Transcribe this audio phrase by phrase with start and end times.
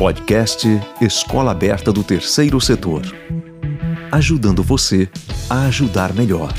[0.00, 0.66] Podcast
[0.98, 3.02] Escola Aberta do Terceiro Setor.
[4.10, 5.10] Ajudando você
[5.46, 6.54] a ajudar melhor.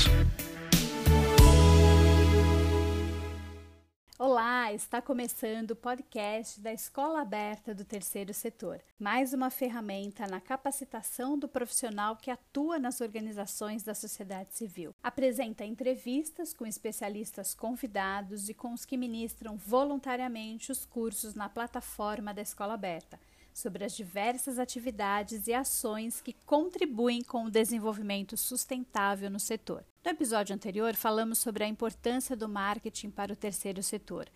[4.74, 11.38] está começando o podcast da Escola Aberta do Terceiro Setor, mais uma ferramenta na capacitação
[11.38, 14.94] do profissional que atua nas organizações da sociedade civil.
[15.02, 22.32] Apresenta entrevistas com especialistas convidados e com os que ministram voluntariamente os cursos na plataforma
[22.32, 23.20] da Escola Aberta
[23.52, 29.84] sobre as diversas atividades e ações que contribuem com o desenvolvimento sustentável no setor.
[30.04, 34.28] No episódio anterior, falamos sobre a importância do marketing para o terceiro setor.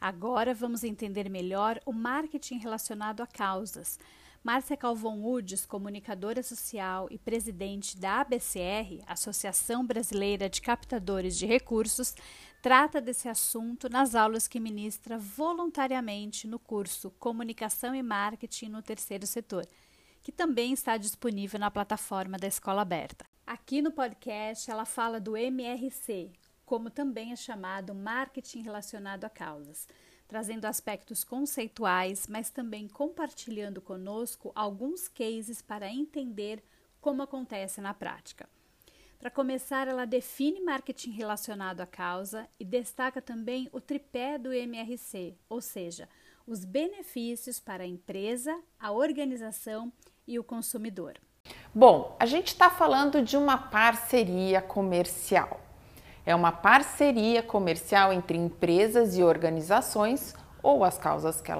[0.00, 3.98] Agora vamos entender melhor o marketing relacionado a causas.
[4.42, 12.16] Márcia Calvon Udes, comunicadora social e presidente da ABCR, Associação Brasileira de Captadores de Recursos,
[12.62, 19.26] trata desse assunto nas aulas que ministra voluntariamente no curso Comunicação e Marketing no Terceiro
[19.26, 19.66] Setor,
[20.22, 23.26] que também está disponível na plataforma da Escola Aberta.
[23.44, 26.30] Aqui no podcast ela fala do MRC,
[26.64, 29.88] como também é chamado marketing relacionado a causas,
[30.28, 36.62] trazendo aspectos conceituais, mas também compartilhando conosco alguns cases para entender
[37.00, 38.48] como acontece na prática.
[39.22, 45.36] Para começar, ela define marketing relacionado à causa e destaca também o tripé do MRC,
[45.48, 46.08] ou seja,
[46.44, 49.92] os benefícios para a empresa, a organização
[50.26, 51.14] e o consumidor.
[51.72, 55.60] Bom, a gente está falando de uma parceria comercial.
[56.26, 61.52] É uma parceria comercial entre empresas e organizações ou as causas que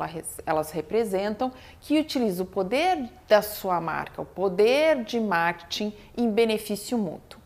[0.45, 6.99] elas representam, que utiliza o poder da sua marca, o poder de marketing em benefício
[6.99, 7.41] mútuo.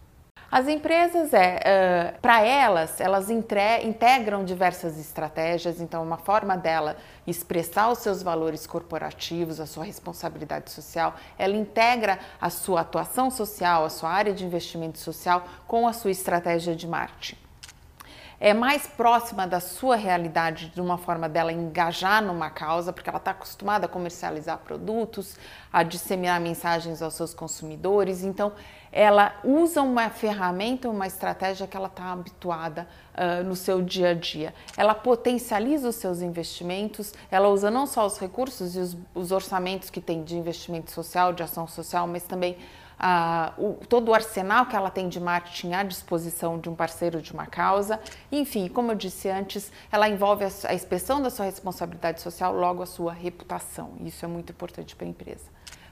[0.57, 7.91] As empresas, é, uh, para elas, elas integram diversas estratégias, então uma forma dela expressar
[7.91, 13.91] os seus valores corporativos, a sua responsabilidade social, ela integra a sua atuação social, a
[13.91, 17.46] sua área de investimento social com a sua estratégia de marketing
[18.39, 23.19] é mais próxima da sua realidade, de uma forma dela engajar numa causa, porque ela
[23.19, 25.37] está acostumada a comercializar produtos,
[25.73, 28.23] a disseminar mensagens aos seus consumidores.
[28.23, 28.53] Então,
[28.93, 34.15] ela usa uma ferramenta, uma estratégia que ela está habituada uh, no seu dia a
[34.15, 34.55] dia.
[34.77, 39.91] Ela potencializa os seus investimentos, ela usa não só os recursos e os, os orçamentos
[39.91, 42.57] que tem de investimento social, de ação social, mas também
[43.59, 47.33] o, todo o arsenal que ela tem de marketing à disposição de um parceiro de
[47.33, 48.01] uma causa.
[48.33, 52.83] Enfim, como eu disse antes, ela envolve a, a expressão da sua responsabilidade social, logo
[52.83, 53.93] a sua reputação.
[54.01, 55.45] Isso é muito importante para a empresa.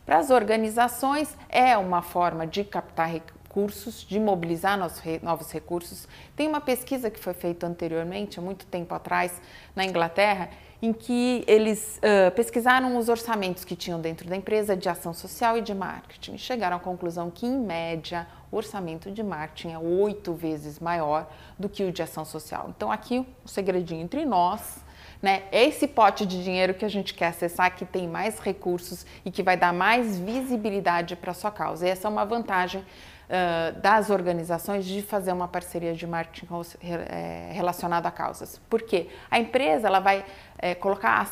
[0.06, 4.78] Para as organizações, é uma forma de captar recursos, de mobilizar
[5.22, 6.06] novos recursos.
[6.36, 9.40] Tem uma pesquisa que foi feita anteriormente, há muito tempo atrás,
[9.74, 10.50] na Inglaterra,
[10.84, 15.56] em que eles uh, pesquisaram os orçamentos que tinham dentro da empresa de ação social
[15.56, 16.36] e de marketing.
[16.36, 21.68] Chegaram à conclusão que, em média, o orçamento de marketing é oito vezes maior do
[21.68, 22.70] que o de ação social.
[22.76, 24.84] Então, aqui, o um segredinho entre nós,
[25.22, 25.44] né?
[25.50, 29.30] É esse pote de dinheiro que a gente quer acessar, que tem mais recursos e
[29.30, 31.86] que vai dar mais visibilidade para a sua causa.
[31.86, 36.46] E essa é uma vantagem uh, das organizações de fazer uma parceria de marketing
[36.82, 38.60] eh, relacionada a causas.
[38.68, 40.24] Porque a empresa ela vai
[40.58, 41.30] é, colocar,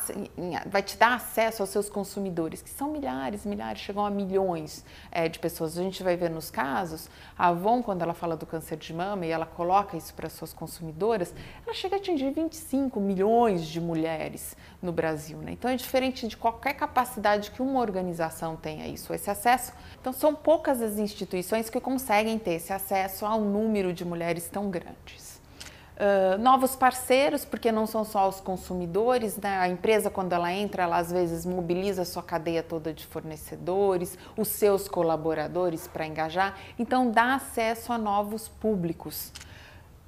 [0.67, 5.27] vai te dar acesso aos seus consumidores, que são milhares, milhares, chegam a milhões é,
[5.27, 5.77] de pessoas.
[5.77, 9.25] A gente vai ver nos casos, a Avon, quando ela fala do câncer de mama
[9.25, 11.33] e ela coloca isso para suas consumidoras,
[11.65, 15.37] ela chega a atingir 25 milhões de mulheres no Brasil.
[15.37, 15.53] Né?
[15.53, 19.73] Então é diferente de qualquer capacidade que uma organização tenha isso, esse acesso.
[19.99, 24.47] Então são poucas as instituições que conseguem ter esse acesso a um número de mulheres
[24.49, 25.32] tão grandes.
[26.39, 29.57] Novos parceiros, porque não são só os consumidores, né?
[29.59, 34.17] A empresa, quando ela entra, ela às vezes mobiliza a sua cadeia toda de fornecedores,
[34.35, 39.31] os seus colaboradores para engajar, então dá acesso a novos públicos.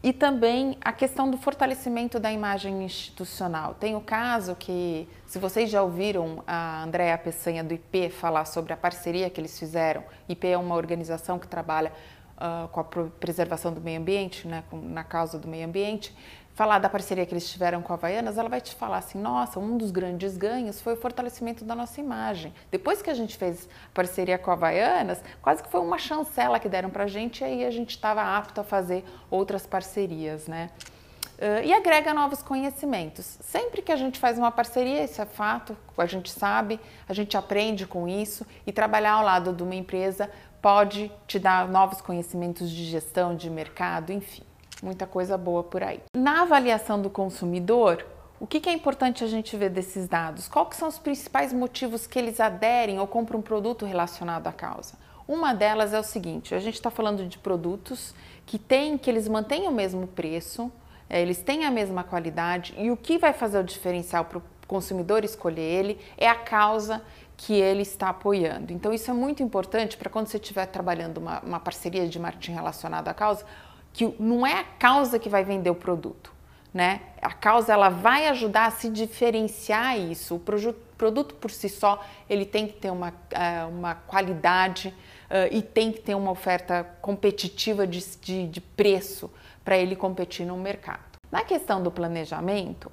[0.04, 3.74] E também a questão do fortalecimento da imagem institucional.
[3.74, 8.72] Tem o caso que, se vocês já ouviram a Andréa Peçanha do IP falar sobre
[8.72, 11.92] a parceria que eles fizeram, IP é uma organização que trabalha
[12.38, 16.16] uh, com a preservação do meio ambiente, né, com, na causa do meio ambiente,
[16.56, 19.60] falar da parceria que eles tiveram com a Havaianas, ela vai te falar assim: nossa,
[19.60, 22.54] um dos grandes ganhos foi o fortalecimento da nossa imagem.
[22.72, 26.70] Depois que a gente fez parceria com a Havaianas, quase que foi uma chancela que
[26.70, 30.72] deram para a gente, e aí a gente estava apto a fazer outras parcerias, né?
[31.38, 33.38] Uh, e agrega novos conhecimentos.
[33.42, 36.80] Sempre que a gente faz uma parceria, isso é fato, a gente sabe,
[37.10, 40.32] a gente aprende com isso e trabalhar ao lado de uma empresa
[40.66, 44.42] pode te dar novos conhecimentos de gestão, de mercado, enfim,
[44.82, 46.00] muita coisa boa por aí.
[46.18, 48.04] Na avaliação do consumidor,
[48.40, 50.48] o que, que, é importante a gente ver desses dados?
[50.48, 54.96] Quais são os principais motivos que eles aderem ou compram um produto relacionado à causa?
[55.28, 59.28] Uma delas é o seguinte: a gente está falando de produtos que tem, que eles
[59.28, 60.72] mantêm o mesmo preço,
[61.08, 64.44] é, eles têm a mesma qualidade e o que vai fazer o diferencial para o
[64.68, 67.04] consumidor escolher ele é a causa
[67.38, 68.72] que ele está apoiando.
[68.72, 72.54] Então isso é muito importante para quando você estiver trabalhando uma, uma parceria de marketing
[72.54, 73.46] relacionada à causa,
[73.94, 76.34] que não é a causa que vai vender o produto,
[76.74, 77.02] né?
[77.22, 80.36] A causa ela vai ajudar a se diferenciar isso.
[80.36, 84.94] O produto por si só ele tem que ter uma, é, uma qualidade
[85.52, 89.32] e tem que ter uma oferta competitiva de, de, de preço
[89.64, 91.04] para ele competir no mercado.
[91.32, 92.92] Na questão do planejamento,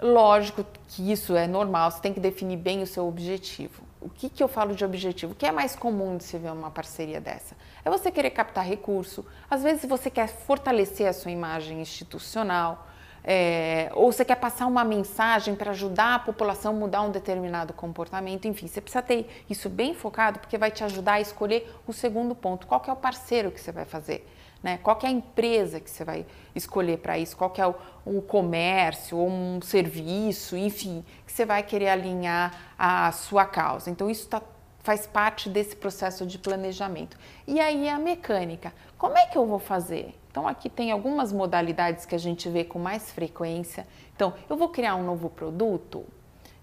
[0.00, 3.82] lógico que isso é normal, você tem que definir bem o seu objetivo.
[4.00, 5.32] O que, que eu falo de objetivo?
[5.32, 7.54] O que é mais comum de se ver uma parceria dessa?
[7.84, 12.86] É você querer captar recurso, às vezes você quer fortalecer a sua imagem institucional,
[13.22, 17.74] é, ou você quer passar uma mensagem para ajudar a população a mudar um determinado
[17.74, 21.92] comportamento, enfim, você precisa ter isso bem focado porque vai te ajudar a escolher o
[21.92, 24.26] segundo ponto, qual é o parceiro que você vai fazer,
[24.62, 24.78] né?
[24.82, 27.74] qual é a empresa que você vai escolher para isso, qual é o,
[28.04, 33.90] o comércio ou um serviço, enfim, que você vai querer alinhar a sua causa.
[33.90, 34.42] Então isso tá,
[34.80, 37.16] faz parte desse processo de planejamento.
[37.46, 40.14] E aí a mecânica, como é que eu vou fazer?
[40.30, 43.84] Então, aqui tem algumas modalidades que a gente vê com mais frequência.
[44.14, 46.04] Então, eu vou criar um novo produto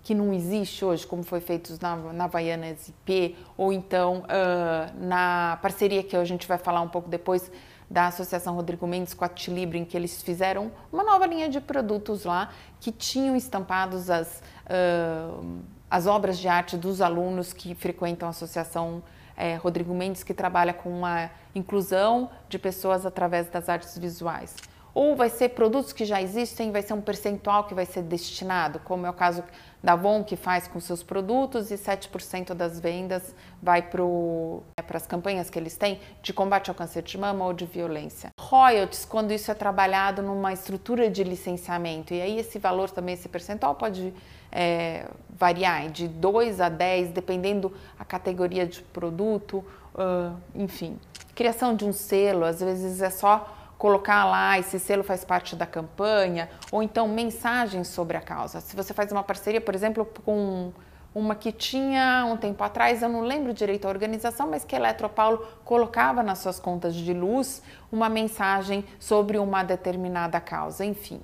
[0.02, 5.60] que não existe hoje, como foi feito na, na Havaianas IP, ou então uh, na
[5.62, 7.52] parceria que a gente vai falar um pouco depois
[7.90, 11.62] da Associação Rodrigo Mendes com a Tilibra, em que eles fizeram uma nova linha de
[11.62, 12.50] produtos lá
[12.80, 19.02] que tinham estampados as, uh, as obras de arte dos alunos que frequentam a Associação
[19.38, 24.56] é, Rodrigo Mendes, que trabalha com a inclusão de pessoas através das artes visuais.
[24.98, 28.80] Ou vai ser produtos que já existem, vai ser um percentual que vai ser destinado,
[28.80, 29.44] como é o caso
[29.84, 35.06] da Avon, que faz com seus produtos, e 7% das vendas vai para é, as
[35.06, 38.32] campanhas que eles têm de combate ao câncer de mama ou de violência.
[38.40, 43.30] Royalties, quando isso é trabalhado numa estrutura de licenciamento, e aí esse valor também, esse
[43.30, 44.12] percentual pode
[44.52, 49.64] é, variar de 2 a 10, dependendo a categoria de produto,
[49.94, 50.98] uh, enfim.
[51.36, 55.66] Criação de um selo, às vezes é só colocar lá, esse selo faz parte da
[55.66, 58.60] campanha, ou então mensagens sobre a causa.
[58.60, 60.72] Se você faz uma parceria, por exemplo, com
[61.14, 64.80] uma que tinha um tempo atrás, eu não lembro direito a organização, mas que a
[64.80, 71.22] Eletropaulo colocava nas suas contas de luz uma mensagem sobre uma determinada causa, enfim.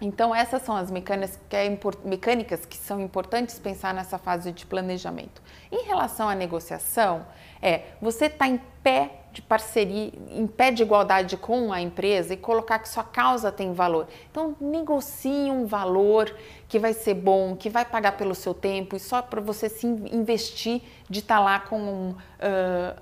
[0.00, 4.64] Então, essas são as mecânicas que, é mecânicas que são importantes pensar nessa fase de
[4.64, 5.42] planejamento.
[5.70, 7.26] Em relação à negociação,
[7.62, 12.36] é você está em pé de parceria, em pé de igualdade com a empresa e
[12.36, 14.08] colocar que sua causa tem valor.
[14.30, 16.34] Então, negocie um valor
[16.68, 19.86] que vai ser bom, que vai pagar pelo seu tempo e só para você se
[19.86, 22.16] investir de estar tá lá com uh,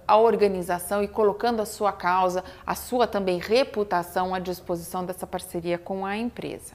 [0.07, 5.79] a organização e colocando a sua causa, a sua também reputação à disposição dessa parceria
[5.79, 6.75] com a empresa.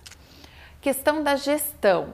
[0.82, 2.10] Questão da gestão.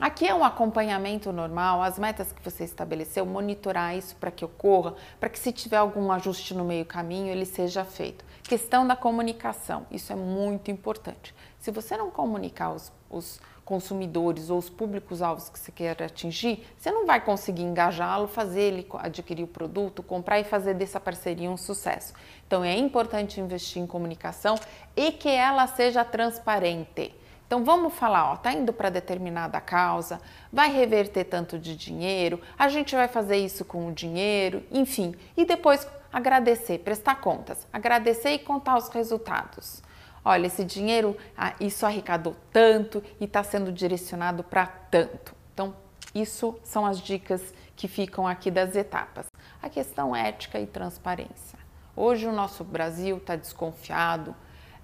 [0.00, 4.96] Aqui é um acompanhamento normal, as metas que você estabeleceu, monitorar isso para que ocorra,
[5.20, 8.24] para que se tiver algum ajuste no meio caminho, ele seja feito.
[8.42, 11.32] Questão da comunicação, isso é muito importante.
[11.60, 16.90] Se você não comunicar os, os consumidores ou os públicos-alvos que você quer atingir, você
[16.90, 21.56] não vai conseguir engajá-lo, fazer ele adquirir o produto, comprar e fazer dessa parceria um
[21.56, 22.14] sucesso.
[22.48, 24.56] Então é importante investir em comunicação
[24.96, 27.14] e que ela seja transparente.
[27.46, 30.20] Então vamos falar, ó, tá indo para determinada causa,
[30.52, 35.44] vai reverter tanto de dinheiro, a gente vai fazer isso com o dinheiro, enfim, e
[35.44, 39.82] depois agradecer, prestar contas, agradecer e contar os resultados.
[40.24, 45.34] Olha, esse dinheiro, ah, isso arrecadou tanto e está sendo direcionado para tanto.
[45.52, 45.74] Então,
[46.14, 49.26] isso são as dicas que ficam aqui das etapas.
[49.60, 51.58] A questão ética e transparência.
[51.94, 54.34] Hoje o nosso Brasil está desconfiado,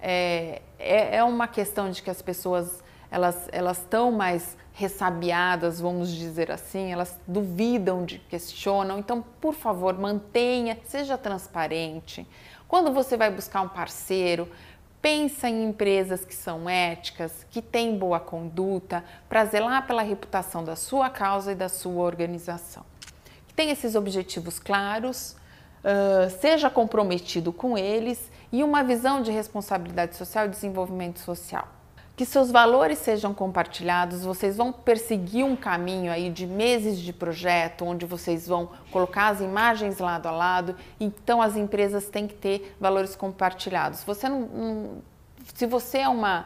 [0.00, 6.11] é, é, é uma questão de que as pessoas elas elas estão mais ressabiadas, vamos
[6.11, 8.99] dizer assim, elas duvidam, de, questionam.
[8.99, 12.26] Então, por favor, mantenha, seja transparente.
[12.66, 14.49] Quando você vai buscar um parceiro,
[15.02, 20.76] pensa em empresas que são éticas, que têm boa conduta, para zelar pela reputação da
[20.76, 22.85] sua causa e da sua organização.
[23.49, 25.37] Que tenha esses objetivos claros,
[25.85, 31.69] uh, seja comprometido com eles e uma visão de responsabilidade social e desenvolvimento social.
[32.16, 37.85] Que seus valores sejam compartilhados, vocês vão perseguir um caminho aí de meses de projeto,
[37.85, 42.76] onde vocês vão colocar as imagens lado a lado, então as empresas têm que ter
[42.78, 44.04] valores compartilhados.
[44.04, 45.02] Você não, não
[45.54, 46.45] Se você é uma,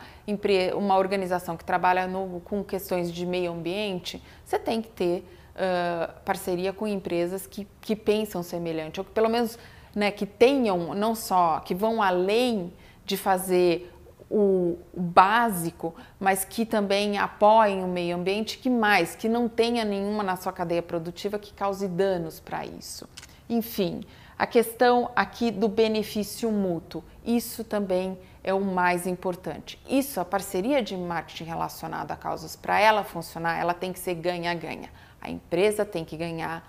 [0.76, 6.12] uma organização que trabalha no, com questões de meio ambiente, você tem que ter uh,
[6.24, 9.58] parceria com empresas que, que pensam semelhante, ou que pelo menos
[9.94, 12.72] né, que tenham, não só, que vão além
[13.04, 13.92] de fazer
[14.30, 19.84] o, o, básico, mas que também apoiem o meio ambiente, que mais, que não tenha
[19.84, 23.08] nenhuma na sua cadeia produtiva que cause danos para isso.
[23.48, 24.02] Enfim,
[24.36, 29.80] a questão aqui do benefício mútuo, isso também é o mais importante.
[29.88, 34.14] Isso, a parceria de marketing relacionada a causas, para ela funcionar, ela tem que ser
[34.14, 34.90] ganha-ganha.
[35.20, 36.62] A empresa tem que ganhar,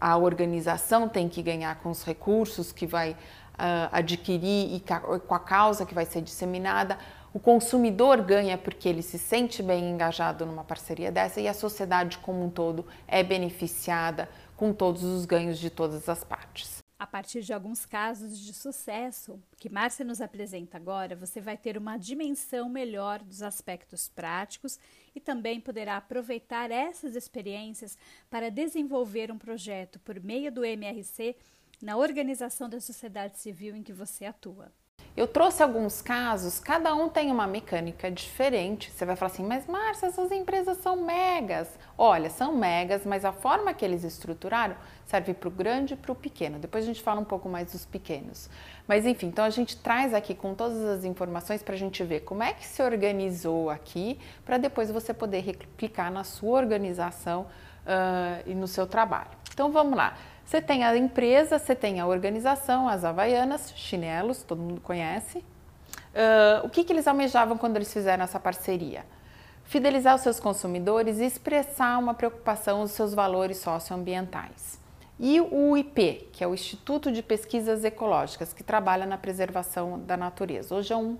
[0.00, 4.82] a organização tem que ganhar com os recursos que vai uh, adquirir e
[5.26, 6.98] com a causa que vai ser disseminada.
[7.32, 12.18] O consumidor ganha porque ele se sente bem engajado numa parceria dessa e a sociedade
[12.18, 16.78] como um todo é beneficiada com todos os ganhos de todas as partes.
[17.00, 21.78] A partir de alguns casos de sucesso que Márcia nos apresenta agora, você vai ter
[21.78, 24.78] uma dimensão melhor dos aspectos práticos
[25.14, 27.96] e também poderá aproveitar essas experiências
[28.28, 31.36] para desenvolver um projeto por meio do MRC
[31.80, 34.70] na organização da sociedade civil em que você atua.
[35.16, 38.90] Eu trouxe alguns casos, cada um tem uma mecânica diferente.
[38.90, 41.68] Você vai falar assim, mas Márcia, essas empresas são megas.
[41.98, 46.12] Olha, são megas, mas a forma que eles estruturaram serve para o grande e para
[46.12, 46.58] o pequeno.
[46.58, 48.48] Depois a gente fala um pouco mais dos pequenos.
[48.86, 52.20] Mas enfim, então a gente traz aqui com todas as informações para a gente ver
[52.20, 57.42] como é que se organizou aqui, para depois você poder replicar na sua organização
[57.80, 59.30] uh, e no seu trabalho.
[59.52, 60.16] Então vamos lá.
[60.44, 65.38] Você tem a empresa, você tem a organização, as havaianas, chinelos, todo mundo conhece.
[65.38, 69.04] Uh, o que, que eles almejavam quando eles fizeram essa parceria?
[69.64, 74.80] Fidelizar os seus consumidores e expressar uma preocupação dos seus valores socioambientais.
[75.22, 80.16] E o IP, que é o Instituto de Pesquisas Ecológicas, que trabalha na preservação da
[80.16, 80.74] natureza.
[80.74, 81.18] Hoje é um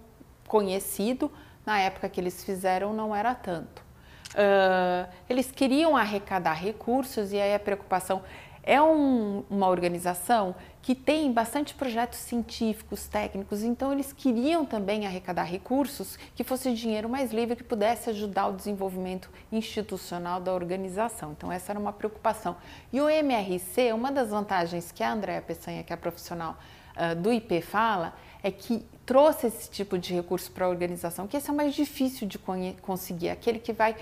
[0.48, 1.30] conhecido,
[1.64, 3.82] na época que eles fizeram não era tanto.
[4.30, 8.22] Uh, eles queriam arrecadar recursos e aí a preocupação
[8.70, 15.42] é um, uma organização que tem bastante projetos científicos, técnicos, então eles queriam também arrecadar
[15.42, 21.32] recursos que fosse dinheiro mais livre que pudesse ajudar o desenvolvimento institucional da organização.
[21.32, 22.56] Então essa era uma preocupação.
[22.92, 26.56] E o MRC, uma das vantagens que a Andréa Peçanha, que é a profissional
[26.96, 31.36] uh, do IP, fala, é que trouxe esse tipo de recurso para a organização, que
[31.36, 32.38] esse é o mais difícil de
[32.80, 33.96] conseguir, aquele que vai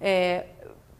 [0.00, 0.46] é,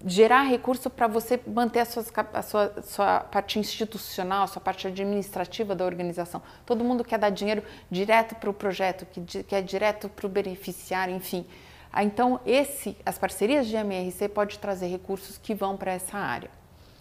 [0.07, 4.87] gerar recurso para você manter a, sua a sua, sua parte institucional, a sua parte
[4.87, 6.43] administrativa da organização.
[6.67, 11.15] Todo mundo quer dar dinheiro direto para o projeto, que quer direto para o beneficiário,
[11.15, 11.47] enfim.
[11.91, 16.51] Ah, então, esse, as parcerias de MRC pode trazer recursos que vão para essa área.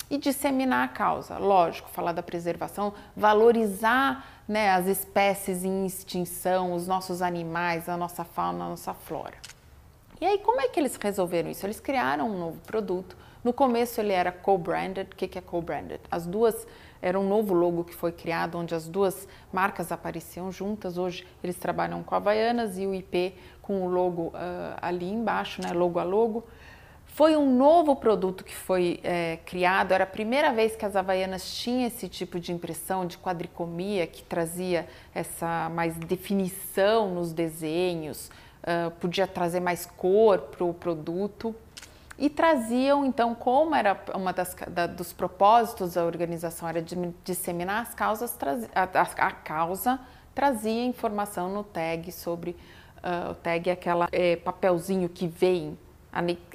[0.09, 6.87] E disseminar a causa, lógico, falar da preservação, valorizar né, as espécies em extinção, os
[6.87, 9.37] nossos animais, a nossa fauna, a nossa flora.
[10.23, 11.65] E aí, como é que eles resolveram isso?
[11.65, 13.13] Eles criaram um novo produto.
[13.43, 15.09] No começo ele era co-branded.
[15.11, 15.99] O que é co-branded?
[16.09, 16.65] As duas
[17.01, 20.97] era um novo logo que foi criado, onde as duas marcas apareciam juntas.
[20.97, 24.33] Hoje eles trabalham com a Havaianas e o IP com o logo uh,
[24.81, 25.73] ali embaixo, né?
[25.73, 26.45] logo a logo.
[27.05, 31.53] Foi um novo produto que foi é, criado, era a primeira vez que as Havaianas
[31.53, 38.31] tinham esse tipo de impressão de quadricomia, que trazia essa mais definição nos desenhos,
[38.63, 41.55] uh, podia trazer mais cor para o produto.
[42.17, 47.81] E traziam então como era uma das da, dos propósitos da organização era de disseminar
[47.81, 48.37] as causas
[48.75, 49.99] a, a, a, causa
[50.35, 52.51] trazia informação no tag sobre
[52.97, 55.75] uh, o tag é aquela é, papelzinho que vem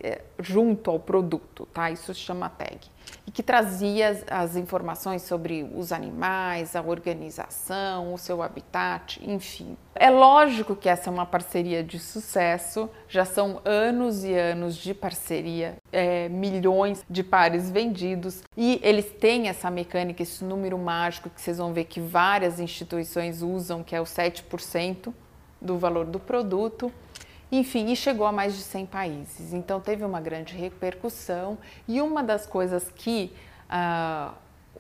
[0.03, 2.79] é, junto ao produto tá isso se chama tag
[3.27, 9.77] e que trazia as, as, informações sobre os animais, a organização, o seu habitat, enfim.
[9.95, 14.95] É lógico que essa é uma parceria de sucesso, já são anos e anos de
[14.95, 21.41] parceria, é, milhões de pares vendidos e eles têm essa mecânica, esse número mágico que
[21.41, 25.12] vocês vão ver que várias instituições usam, que é o 7%
[25.61, 26.93] do valor do produto.
[27.50, 29.52] Enfim, e chegou a mais de 100 países.
[29.52, 33.33] Então teve uma grande repercussão e uma das coisas que
[33.71, 34.35] uh,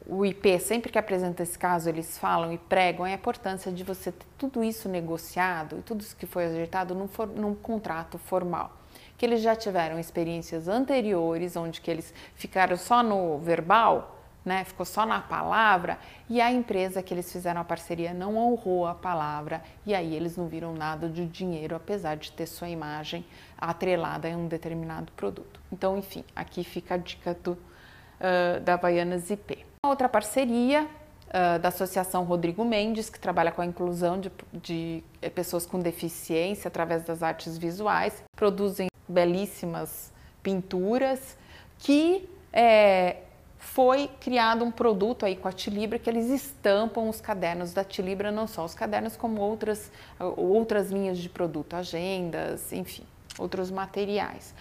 [0.06, 3.84] o IP, sempre que apresenta esse caso, eles falam e pregam é a importância de
[3.84, 8.18] você ter tudo isso negociado e tudo isso que foi ajeitado num, for, num contrato
[8.18, 8.76] formal.
[9.16, 14.17] Que eles já tiveram experiências anteriores, onde que eles ficaram só no verbal,
[14.48, 14.64] né?
[14.64, 18.94] Ficou só na palavra e a empresa que eles fizeram a parceria não honrou a
[18.94, 23.24] palavra e aí eles não viram nada de dinheiro, apesar de ter sua imagem
[23.56, 25.60] atrelada em um determinado produto.
[25.70, 29.64] Então, enfim, aqui fica a dica do, uh, da Havaianas IP.
[29.84, 35.28] Outra parceria uh, da Associação Rodrigo Mendes, que trabalha com a inclusão de, de eh,
[35.28, 40.10] pessoas com deficiência através das artes visuais, produzem belíssimas
[40.42, 41.36] pinturas
[41.78, 43.16] que é,
[43.58, 48.30] foi criado um produto aí com a Tilibra que eles estampam os cadernos da Tilibra,
[48.30, 49.90] não só os cadernos, como outras,
[50.36, 53.04] outras linhas de produto, agendas, enfim,
[53.38, 54.54] outros materiais.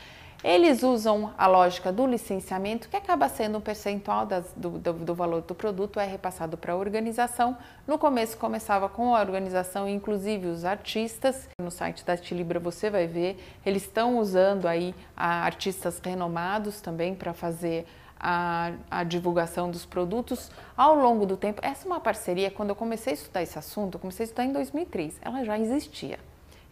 [0.44, 5.16] Eles usam a lógica do licenciamento, que acaba sendo um percentual das, do, do, do,
[5.16, 7.58] valor do produto, é repassado para a organização.
[7.88, 11.50] No começo começava com a organização, inclusive os artistas.
[11.60, 17.34] No site da Tilibra você vai ver, eles estão usando aí artistas renomados também para
[17.34, 17.88] fazer
[18.20, 21.60] a, a, divulgação dos produtos ao longo do tempo.
[21.64, 24.46] Essa é uma parceria, quando eu comecei a estudar esse assunto, eu comecei a estudar
[24.46, 26.20] em 2003, ela já existia.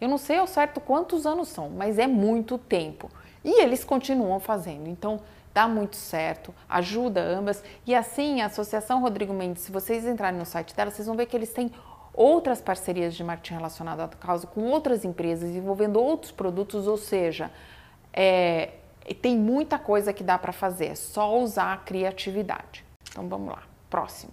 [0.00, 3.10] Eu não sei ao certo quantos anos são, mas é muito tempo.
[3.44, 4.88] E eles continuam fazendo.
[4.88, 5.20] Então,
[5.54, 7.64] dá muito certo, ajuda ambas.
[7.86, 11.26] E assim, a Associação Rodrigo Mendes, se vocês entrarem no site dela, vocês vão ver
[11.26, 11.72] que eles têm
[12.12, 17.50] outras parcerias de marketing relacionadas à causa com outras empresas, envolvendo outros produtos, ou seja,
[18.12, 18.70] é,
[19.14, 22.84] tem muita coisa que dá para fazer, é só usar a criatividade.
[23.10, 24.32] Então vamos lá, próximo.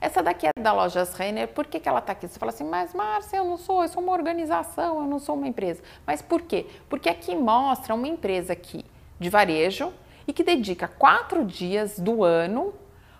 [0.00, 2.28] Essa daqui é da Lojas Renner, por que, que ela está aqui?
[2.28, 5.34] Você fala assim, mas Márcia, eu não sou, eu sou uma organização, eu não sou
[5.34, 5.82] uma empresa.
[6.06, 6.66] Mas por quê?
[6.88, 8.84] Porque aqui mostra uma empresa aqui
[9.18, 9.92] de varejo
[10.26, 12.74] e que dedica quatro dias do ano,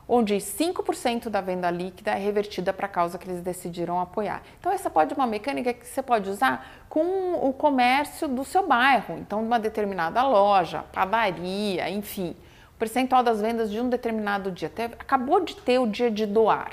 [0.09, 4.43] onde 5% da venda líquida é revertida para a causa que eles decidiram apoiar.
[4.59, 9.19] Então essa pode uma mecânica que você pode usar com o comércio do seu bairro,
[9.19, 12.35] então uma determinada loja, padaria, enfim
[12.79, 14.69] percentual das vendas de um determinado dia.
[14.69, 16.73] Até, acabou de ter o dia de doar.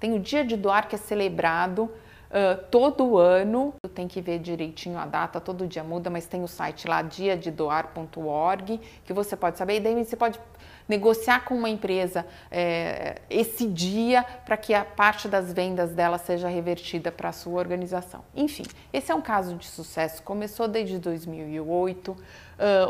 [0.00, 3.72] Tem o dia de doar que é celebrado uh, todo ano.
[3.94, 8.80] Tem que ver direitinho a data, todo dia muda, mas tem o site lá, diadedoar.org,
[9.04, 9.76] que você pode saber.
[9.76, 10.40] E daí você pode
[10.88, 16.48] negociar com uma empresa é, esse dia para que a parte das vendas dela seja
[16.48, 18.24] revertida para a sua organização.
[18.34, 20.22] Enfim, esse é um caso de sucesso.
[20.22, 22.16] Começou desde 2008, uh,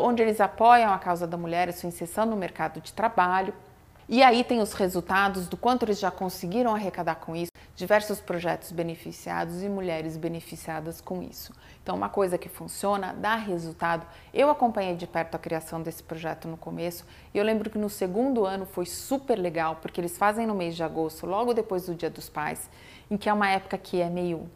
[0.00, 3.54] onde eles apoiam a causa da mulher e sua inserção no mercado de trabalho.
[4.08, 8.71] E aí tem os resultados do quanto eles já conseguiram arrecadar com isso, diversos projetos
[8.71, 11.52] beneficiados e mulheres beneficiadas com isso.
[11.82, 14.06] Então, uma coisa que funciona, dá resultado.
[14.32, 17.91] Eu acompanhei de perto a criação desse projeto no começo e eu lembro que no
[17.91, 21.95] segundo ano foi super legal, porque eles fazem no mês de agosto, logo depois do
[21.95, 22.71] Dia dos Pais,
[23.10, 24.49] em que é uma época que é meio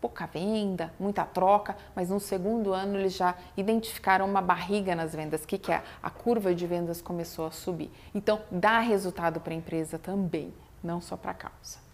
[0.00, 5.42] pouca venda, muita troca, mas no segundo ano eles já identificaram uma barriga nas vendas.
[5.42, 5.82] O que, que é?
[6.00, 7.90] A curva de vendas começou a subir.
[8.14, 11.87] Então, dá resultado para a empresa também, não só para a causa.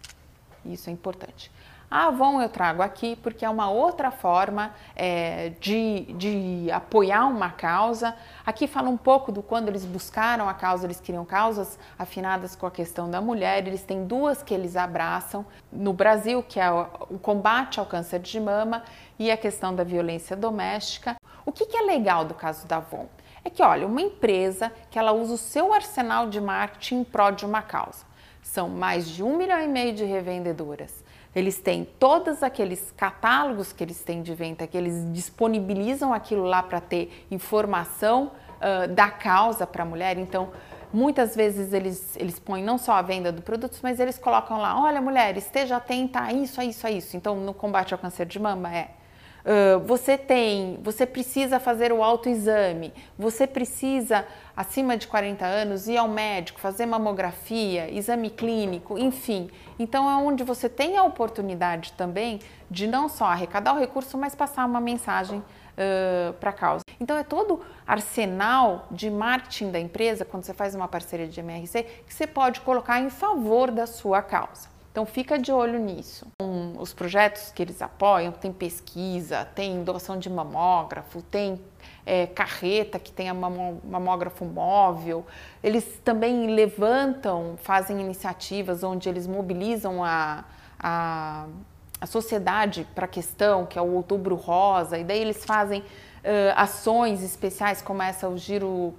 [0.65, 1.51] Isso é importante.
[1.89, 7.51] A Avon eu trago aqui porque é uma outra forma é, de, de apoiar uma
[7.51, 8.15] causa.
[8.45, 12.65] Aqui fala um pouco do quando eles buscaram a causa, eles queriam causas afinadas com
[12.65, 13.65] a questão da mulher.
[13.67, 18.39] Eles têm duas que eles abraçam no Brasil, que é o combate ao câncer de
[18.39, 18.83] mama
[19.19, 21.15] e a questão da violência doméstica.
[21.45, 23.07] O que, que é legal do caso da Avon?
[23.43, 27.31] É que, olha, uma empresa que ela usa o seu arsenal de marketing em prol
[27.31, 28.03] de uma causa.
[28.45, 31.03] São mais de um milhão e meio de revendedoras
[31.35, 36.63] eles têm todos aqueles catálogos que eles têm de venda, que eles disponibilizam aquilo lá
[36.63, 40.17] para ter informação uh, da causa para a mulher.
[40.17, 40.51] Então,
[40.93, 44.81] muitas vezes eles, eles põem não só a venda do produto, mas eles colocam lá:
[44.81, 47.17] olha, mulher, esteja atenta a isso, a isso, a isso.
[47.17, 48.91] Então, no combate ao câncer de mama é
[49.45, 54.25] Uh, você tem, você precisa fazer o autoexame, você precisa,
[54.57, 59.51] acima de 40 anos, ir ao médico, fazer mamografia, exame clínico, enfim.
[59.77, 62.39] Então é onde você tem a oportunidade também
[62.71, 66.81] de não só arrecadar o recurso, mas passar uma mensagem uh, para a causa.
[66.99, 71.83] Então é todo arsenal de marketing da empresa, quando você faz uma parceria de MRC,
[72.07, 74.74] que você pode colocar em favor da sua causa.
[74.95, 76.25] Então fica de olho nisso.
[76.41, 81.59] Um, os projetos que eles apoiam tem pesquisa, tem doação de mamógrafo, tem
[82.05, 85.25] é, carreta que tem a mamógrafo móvel.
[85.61, 90.45] Eles também levantam, fazem iniciativas onde eles mobilizam a,
[90.79, 91.45] a,
[91.99, 96.53] a sociedade para a questão, que é o Outubro Rosa, e daí eles fazem uh,
[96.55, 98.93] ações especiais como essa, o Giro,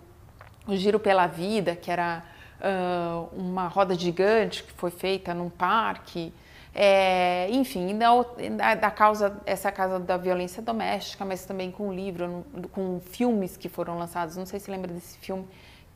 [0.66, 2.22] o Giro pela Vida, que era
[2.60, 6.32] uh, uma roda gigante que foi feita num parque.
[6.78, 13.00] É, enfim, da, da causa, essa causa da violência doméstica, mas também com livro, com
[13.00, 14.36] filmes que foram lançados.
[14.36, 15.46] Não sei se lembra desse filme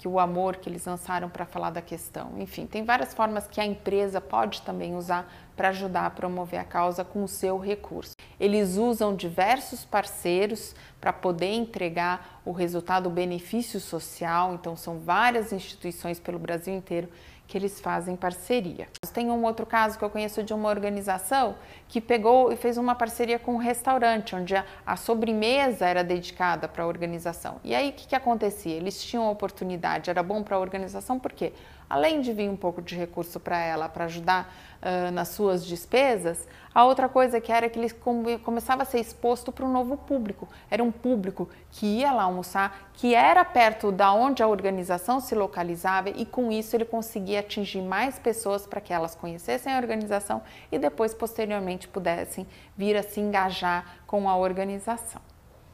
[0.01, 2.33] que o amor que eles lançaram para falar da questão.
[2.39, 6.65] Enfim, tem várias formas que a empresa pode também usar para ajudar a promover a
[6.65, 8.15] causa com o seu recurso.
[8.41, 14.55] Eles usam diversos parceiros para poder entregar o resultado, o benefício social.
[14.55, 17.11] Então, são várias instituições pelo Brasil inteiro
[17.51, 18.87] que eles fazem parceria.
[19.13, 21.57] Tem um outro caso que eu conheço de uma organização
[21.89, 26.85] que pegou e fez uma parceria com um restaurante, onde a, sobremesa era dedicada para
[26.85, 27.61] a organização.
[27.65, 28.77] E aí o que, que acontecia?
[28.77, 31.53] Eles tinham a oportunidade, era bom para a organização, porque
[31.91, 36.47] além de vir um pouco de recurso para ela, para ajudar uh, nas suas despesas,
[36.73, 39.97] a outra coisa que era que ele come, começava a ser exposto para um novo
[39.97, 40.49] público.
[40.71, 45.35] Era um público que ia lá almoçar, que era perto da onde a organização se
[45.35, 50.43] localizava e com isso ele conseguia atingir mais pessoas para que elas conhecessem a organização
[50.71, 55.21] e depois posteriormente pudessem vir a se engajar com a organização.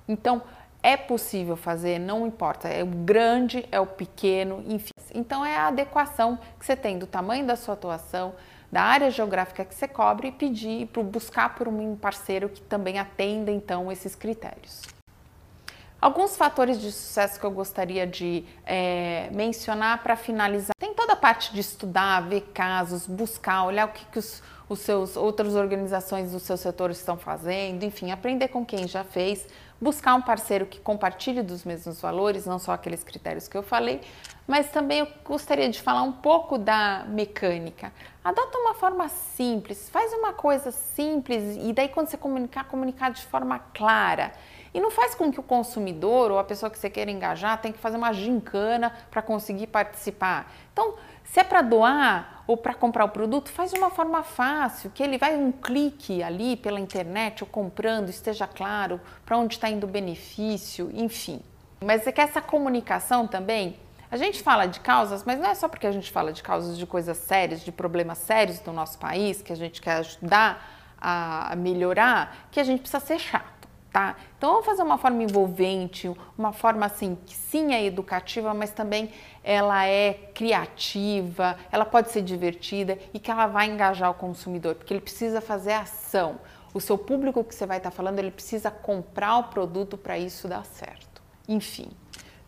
[0.09, 0.41] Então,
[0.83, 4.96] é possível fazer, não importa, é o grande, é o pequeno, enfim.
[5.17, 8.35] Então é a adequação que você tem do tamanho da sua atuação,
[8.71, 13.51] da área geográfica que você cobre e pedir buscar por um parceiro que também atenda
[13.51, 14.83] então esses critérios.
[15.99, 20.75] Alguns fatores de sucesso que eu gostaria de é, mencionar para finalizar.
[20.79, 24.81] Tem toda a parte de estudar, ver casos, buscar, olhar o que, que os, os
[24.81, 29.47] seus outras organizações do seu setor estão fazendo, enfim, aprender com quem já fez,
[29.81, 34.01] buscar um parceiro que compartilhe dos mesmos valores, não só aqueles critérios que eu falei,
[34.47, 37.93] mas também eu gostaria de falar um pouco da mecânica.
[38.25, 43.23] Adota uma forma simples, faz uma coisa simples e daí quando você comunicar, comunicar de
[43.23, 44.33] forma clara.
[44.77, 47.73] E não faz com que o consumidor ou a pessoa que você queira engajar tenha
[47.73, 50.53] que fazer uma gincana para conseguir participar.
[50.71, 54.91] Então, se é para doar ou para comprar o produto, faz de uma forma fácil,
[54.95, 59.71] que ele vai um clique ali pela internet ou comprando, esteja claro para onde está
[59.71, 61.41] indo o benefício, enfim.
[61.83, 63.79] Mas é que essa comunicação também,
[64.11, 66.77] a gente fala de causas, mas não é só porque a gente fala de causas
[66.77, 71.55] de coisas sérias, de problemas sérios do nosso país, que a gente quer ajudar a
[71.57, 73.56] melhorar, que a gente precisa ser chato
[73.97, 74.15] tá?
[74.37, 79.11] Então vamos fazer uma forma envolvente, uma forma assim que sim é educativa, mas também
[79.43, 84.93] ela é criativa, ela pode ser divertida e que ela vai engajar o consumidor, porque
[84.93, 86.39] ele precisa fazer ação.
[86.75, 90.47] O seu público que você vai estar falando, ele precisa comprar o produto para isso
[90.47, 91.23] dar certo.
[91.49, 91.89] Enfim,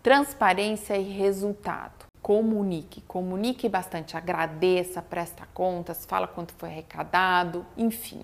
[0.03, 2.05] transparência e resultado.
[2.21, 8.21] Comunique, comunique bastante, agradeça, presta contas, fala quanto foi arrecadado, enfim.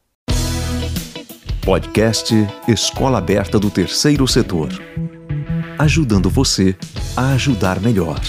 [1.66, 2.34] Podcast
[2.68, 4.68] Escola Aberta do Terceiro Setor.
[5.80, 6.76] Ajudando você
[7.16, 8.20] a ajudar melhor.